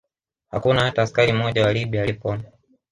[0.51, 2.43] Hakuna hata askari mmoja wa Libya aliyepona